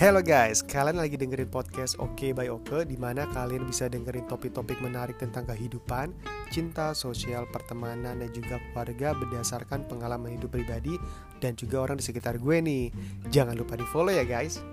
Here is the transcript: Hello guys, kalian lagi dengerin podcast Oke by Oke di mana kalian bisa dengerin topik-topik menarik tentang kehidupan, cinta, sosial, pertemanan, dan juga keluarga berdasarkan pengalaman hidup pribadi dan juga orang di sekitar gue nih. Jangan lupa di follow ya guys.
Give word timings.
Hello 0.00 0.24
guys, 0.24 0.64
kalian 0.64 0.96
lagi 0.96 1.20
dengerin 1.20 1.52
podcast 1.52 2.00
Oke 2.00 2.32
by 2.32 2.48
Oke 2.48 2.88
di 2.88 2.96
mana 2.96 3.28
kalian 3.36 3.68
bisa 3.68 3.84
dengerin 3.84 4.24
topik-topik 4.32 4.80
menarik 4.80 5.20
tentang 5.20 5.44
kehidupan, 5.44 6.16
cinta, 6.48 6.96
sosial, 6.96 7.44
pertemanan, 7.52 8.16
dan 8.16 8.32
juga 8.32 8.56
keluarga 8.72 9.12
berdasarkan 9.12 9.84
pengalaman 9.92 10.40
hidup 10.40 10.56
pribadi 10.56 10.96
dan 11.44 11.52
juga 11.52 11.84
orang 11.84 12.00
di 12.00 12.04
sekitar 12.08 12.40
gue 12.40 12.64
nih. 12.64 12.88
Jangan 13.28 13.52
lupa 13.52 13.76
di 13.76 13.84
follow 13.92 14.08
ya 14.08 14.24
guys. 14.24 14.64